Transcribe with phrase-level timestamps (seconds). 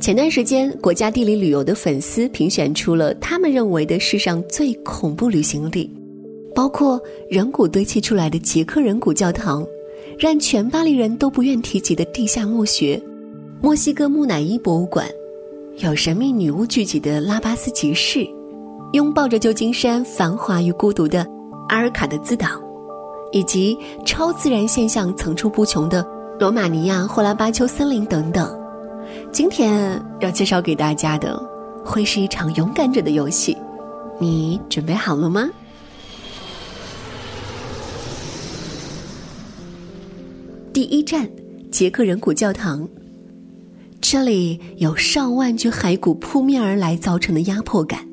[0.00, 5.88] 前段时间，国家地理旅游的粉丝评选出了他们认为的世上最恐怖旅行地，
[6.54, 9.64] 包括人骨堆砌出来的捷克人骨教堂，
[10.18, 13.00] 让全巴黎人都不愿提及的地下墓穴，
[13.60, 15.06] 墨西哥木乃伊博物馆，
[15.78, 18.26] 有神秘女巫聚集的拉巴斯集市，
[18.94, 21.24] 拥抱着旧金山繁华与孤独的
[21.68, 22.48] 阿尔卡的兹岛，
[23.30, 26.04] 以及超自然现象层出不穷的
[26.40, 28.61] 罗马尼亚霍拉巴丘森林等等。
[29.32, 31.36] 今天要介绍给大家的，
[31.84, 33.56] 会是一场勇敢者的游戏，
[34.20, 35.50] 你准备好了吗？
[40.72, 41.28] 第一站，
[41.70, 42.88] 捷克人骨教堂。
[44.00, 48.06] 这里有上万具骸骨扑面而来造成的压迫感，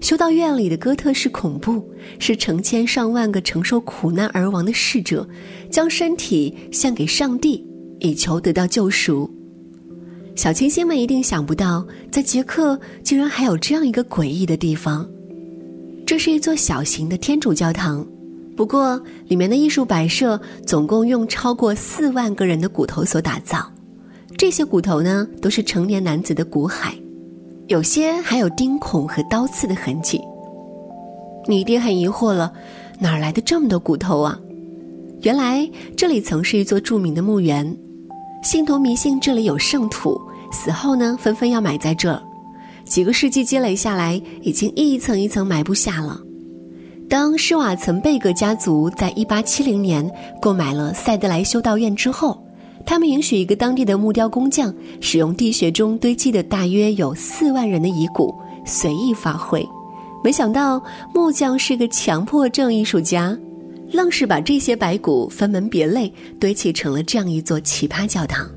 [0.00, 1.88] 修道院里的哥特式恐怖，
[2.18, 5.26] 是成千上万个承受苦难而亡的逝者，
[5.70, 7.66] 将身体献给上帝，
[8.00, 9.30] 以求得到救赎。
[10.36, 15.08] 小清新们一定想不到，在捷克竟然还有这样一个诡异的地方。
[16.04, 18.04] 这是一座小型的天主教堂，
[18.56, 23.70] 不过里面的艺术摆设总共用超过四万个人的骨头所打造。
[24.36, 26.92] 这些骨头呢，都是成年男子的骨骸，
[27.68, 30.20] 有些还有钉孔和刀刺的痕迹。
[31.46, 32.52] 你一定很疑惑了，
[32.98, 34.38] 哪来的这么多骨头啊？
[35.22, 37.78] 原来这里曾是一座著名的墓园。
[38.44, 40.20] 信徒迷信这里有圣土，
[40.52, 42.22] 死后呢纷纷要埋在这儿。
[42.84, 46.20] 几个世纪积累下来，已经一层一层埋不下了。
[47.08, 50.10] 当施瓦岑贝格家族在1870年
[50.42, 52.38] 购买了塞德莱修道院之后，
[52.84, 58.34] 他们允许一个当地的木雕工匠使用地穴中堆积的大约有四万人的遗骨
[58.66, 59.66] 随意发挥。
[60.22, 60.82] 没想到
[61.14, 63.34] 木匠是个强迫症艺术家。
[63.92, 68.50] 愣是把这些白骨分门别类堆砌成了这样一座奇葩教堂。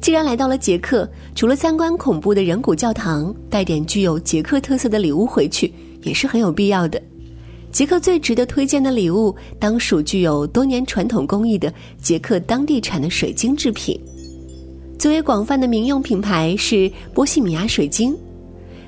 [0.00, 7.00] 既然来到了捷克，除了参观恐怖的人骨教堂，带点具有捷克特色的礼物回去也是很有必要的。
[7.70, 13.98] 捷克最值得推荐的礼物，当属具有多年传统工艺的捷克当地产的水晶制品。
[14.98, 18.14] 最为广泛的民用品牌是波西米亚水晶。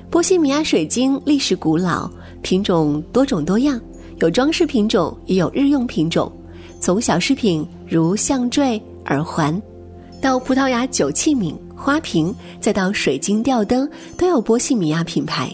[0.09, 2.11] 波西米亚水晶历史古老，
[2.41, 3.79] 品种多种多样。
[4.17, 6.31] 有装饰品种，也有日用品种。
[6.79, 9.59] 从小饰品如项坠、耳环，
[10.21, 15.51] 到葡萄牙酒器皿、花瓶，再到水晶吊灯，都有波西米亚品牌。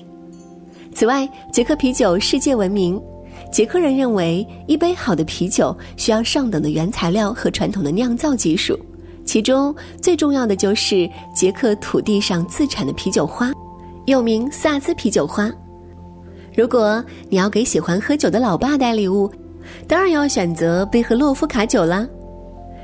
[0.94, 3.02] 此外，捷克啤酒世界闻名。
[3.52, 8.78] 捷克人认为，一杯好的啤酒需要上等的原材料和传统的酿造技术，
[9.26, 13.52] 其中最重要的就是捷克土地上自产的啤酒花，
[14.06, 15.52] 又名萨兹啤酒花。
[16.54, 19.32] 如果你要给喜欢喝酒的老爸带礼物，
[19.88, 22.06] 当然要选择贝赫洛夫卡酒啦。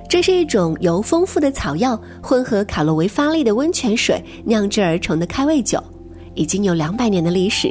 [0.09, 5.83] 这是一种由丰富的草药混合卡洛维发力的温泉水酿制而成的开胃酒，
[6.33, 7.69] 已经有两百年的历史。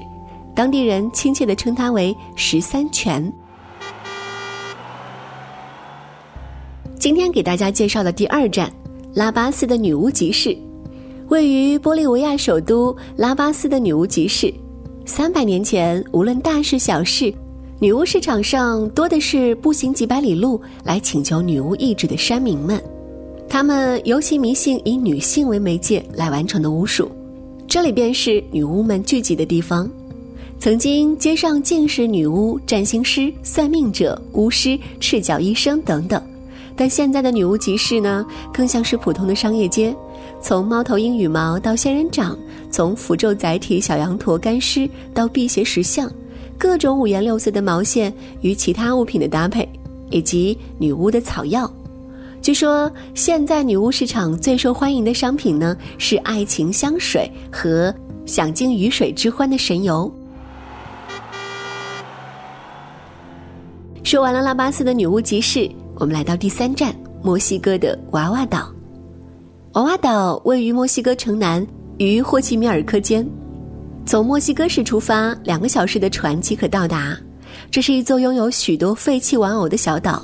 [0.54, 3.32] 当地人亲切地称它为“十三泉”。
[6.98, 8.70] 今天给大家介绍的第二站，
[9.14, 10.56] 拉巴斯的女巫集市，
[11.28, 14.52] 位于玻利维亚首都拉巴斯的女巫集市。
[15.08, 17.32] 三百年前，无论大事小事，
[17.78, 22.82] 女巫市场上多的是步行几百里路来请求女巫意志的山民们。
[23.48, 27.08] 他们尤其迷信以女性为媒介来完成的巫术，
[27.68, 29.88] 这里便是女巫们聚集的地方。
[30.58, 36.20] 曾经，街上尽是女巫、占星师、算命者、巫师、赤脚医生等等。
[36.76, 39.96] 但现在的女巫集市呢，更像是普通的商业街，
[40.42, 42.38] 从猫头鹰羽毛到仙人掌，
[42.70, 46.10] 从符咒载体小羊驼干尸到辟邪石像，
[46.58, 48.12] 各种五颜六色的毛线
[48.42, 49.66] 与其他物品的搭配，
[50.10, 51.70] 以及女巫的草药。
[52.42, 57.92] 据说现在女巫市场最受欢迎的商品呢是爱情香水和
[58.24, 60.12] 享尽鱼水之欢的神油。
[64.04, 68.70] 说完了拉巴斯的女巫集市，我们来到第三站墨西哥的娃娃岛。
[69.72, 71.66] 娃娃岛位于墨西哥城南，
[71.96, 73.26] 与霍奇米尔科间。
[74.04, 77.16] 从墨西哥市出发，两个小时的船即可到达。
[77.70, 80.22] 这是一座拥有许多废弃玩偶的小岛。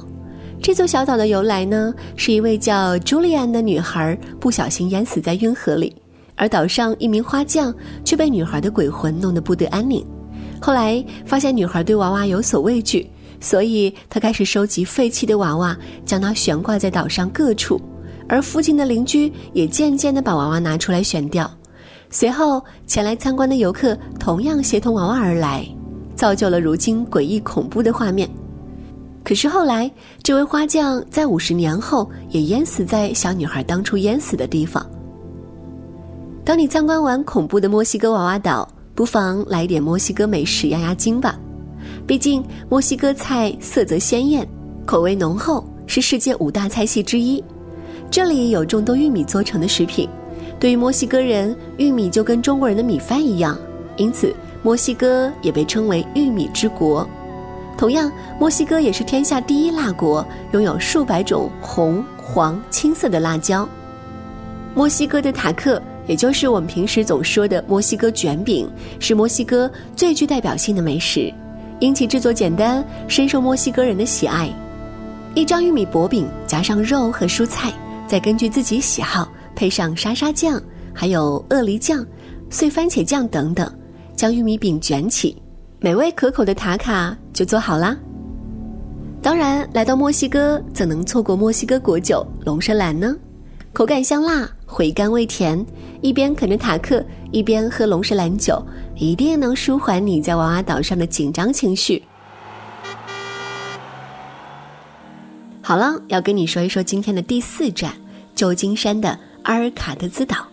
[0.60, 5.96] 这座小岛的由来呢，是一位叫朱莉安的女孩不小心淹死在运河里，
[6.36, 7.74] 而岛上一名花匠
[8.04, 10.04] 却被女孩的鬼魂弄得不得安宁。
[10.60, 13.08] 后来发现女孩对娃娃有所畏惧。
[13.43, 17.79] 所以，他开始收集废弃的娃娃，将它悬挂在岛上各处，
[18.29, 21.50] 而附近的邻居也渐渐地把娃娃拿出来悬吊。
[22.09, 25.67] 随后，前来参观的游客同样协同娃娃而来，
[26.15, 28.31] 造就了如今诡异恐怖的画面。
[29.25, 29.91] 可是后来，
[30.23, 34.87] 这位花匠在五十年后也淹死在小女孩当初淹死的地方。
[36.44, 41.37] 当你参观完恐怖的墨西哥娃娃岛，不妨来点墨西哥美食压压惊吧。
[42.06, 44.46] 毕竟，墨西哥菜色泽鲜艳，
[44.84, 47.43] 口味浓厚，是世界五大菜系之一。
[48.10, 50.08] 这里有众多玉米做成的食品，
[50.58, 53.56] 对于墨西哥人，玉米就跟中国人的米饭一样，
[53.96, 57.08] 因此墨西哥也被称为玉米之国。
[57.78, 63.66] 同样，墨西哥也是天下第一辣国，拥有数百种红、黄、青色的辣椒。
[64.75, 71.32] 墨西哥的塔克，也就是我们平时总说的墨西哥卷饼，是墨西哥最具代表性的美食。
[71.82, 74.49] 因其制作简单，深受墨西哥人的喜爱。
[75.34, 77.73] 一张玉米薄饼，加上肉和蔬菜，
[78.06, 80.62] 再根据自己喜好配上沙沙酱，
[80.94, 82.06] 还有鳄梨酱、
[82.50, 83.69] 碎番茄酱等等，
[84.14, 85.37] 将玉米饼卷起，
[85.81, 87.96] 美味可口的塔卡就做好啦。
[89.20, 93.12] 当然，来到墨西哥，怎能错过墨西哥果酒龙舌兰呢？
[93.73, 95.67] 口感香辣，回甘味甜，
[96.00, 98.64] 一边啃着塔克，一边喝龙舌兰酒。
[99.02, 102.00] 一定能舒缓你在娃娃岛上的紧张情绪。
[105.60, 107.93] 好了，要跟你说一说今天的第四站——
[108.37, 110.46] 旧金山的阿尔卡特兹岛。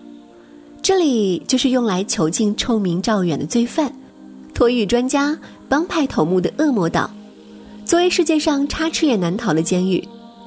[0.82, 3.94] 这里就是用来囚禁臭名昭远的罪犯、
[4.52, 5.38] 脱狱专家、
[5.68, 7.08] 帮派头目的恶魔岛。
[7.86, 10.04] 作为世界上插翅也难逃的监狱，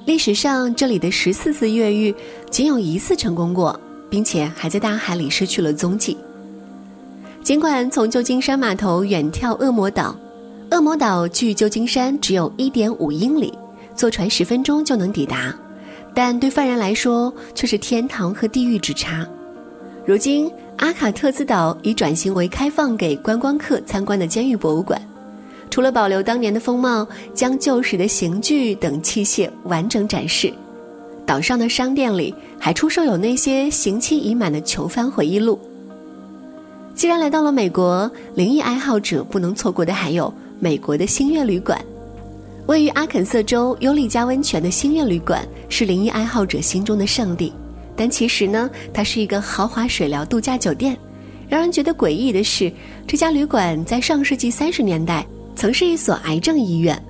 [0.06, 2.12] 历史上这里的十四次越狱
[2.50, 3.78] 仅有一次成功过，
[4.10, 6.16] 并且还在大海里失去了踪迹。
[7.43, 10.17] 尽管从旧金山码头远眺恶魔岛，
[10.71, 13.53] 恶魔岛距旧金山只有一点五英里，
[13.97, 15.53] 坐船十分钟就能抵达，
[16.15, 19.27] 但对犯人来说却是天堂和地狱之差。
[20.06, 25.03] 如今，阿卡特兹岛已转型为开放给观光客参观的监狱博物馆，
[25.69, 27.05] 除了保留当年的风貌，
[27.35, 30.53] 将旧时的刑具等器械完整展示。
[31.27, 35.59] 岛上的商店里还出售有那些刑期已满的囚犯回忆录。
[36.94, 41.81] 既然来到了美国，灵异爱好者不能错过的还有美国的星月旅馆。
[42.67, 47.53] 位于阿肯色州尤里加温泉的星月旅馆是灵异爱好者心中的圣地，
[47.97, 50.97] 但其实呢，它是一个豪华水疗度假酒店。
[51.49, 52.73] 让人觉得诡异的是，
[53.06, 57.00] 这家旅馆在上世纪三十年代曾是一所癌症医院。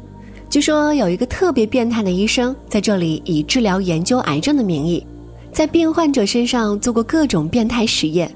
[0.49, 5.05] 据说有一个特别变态的医生在这里以治疗研究癌症的名义，
[5.53, 8.35] 在病患者身上做过各种变态实验。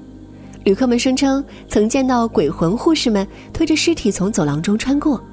[0.67, 5.23] 旅客们声称曾见到鬼魂护士们推着尸体从走廊中穿过，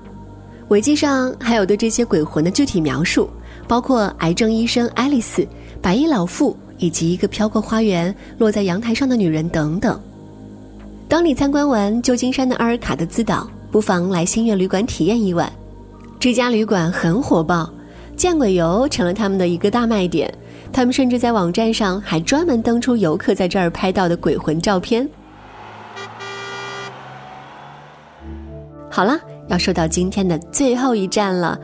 [0.69, 3.29] 维基上还有对这些鬼魂的具体描述，
[3.67, 5.45] 包括癌症医生爱丽丝、
[5.83, 10.01] 白衣老妇以及一个飘过花园落在阳台上的女人等等。
[11.09, 15.53] 当你参观完旧金山的阿尔卡德兹岛，不妨来星月旅馆体验一晚。
[16.21, 17.69] 这家旅馆很火爆，
[18.17, 20.33] 见鬼游成了他们的一个大卖点。
[20.73, 25.09] 他们甚至在网站上还专门登出游客在这儿拍到的鬼魂照片。
[28.95, 31.59] 好了，要说到今天的最后一站了。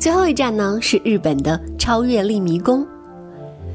[0.00, 2.84] 最后一站呢是日本的超越力迷宫。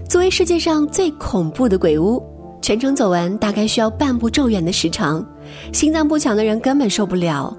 [0.09, 2.21] 作为世界上最恐怖的鬼屋，
[2.61, 5.25] 全程走完大概需要半步咒远的时长，
[5.71, 7.57] 心脏不强的人根本受不了。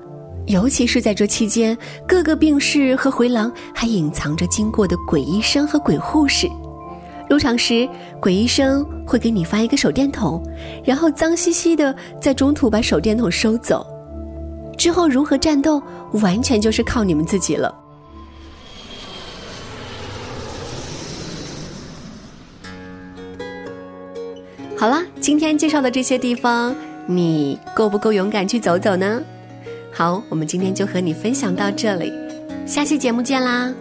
[0.49, 1.75] 尤其是在这期间，
[2.07, 6.47] 各个病室和回廊还隐藏着经过的鬼医生和鬼护士。
[7.27, 7.89] 入场时，
[8.21, 10.43] 鬼医生会给你发一个手电筒，
[10.85, 13.87] 然后脏兮兮的在中途把手电筒收走。
[14.79, 15.83] 之后如何战斗，
[16.13, 17.75] 完全就是靠你们自己了。
[24.77, 26.73] 好了，今天介绍的这些地方，
[27.07, 29.21] 你够不够勇敢去走走呢？
[29.93, 32.13] 好，我们今天就和你分享到这里，
[32.65, 33.75] 下期节目见啦！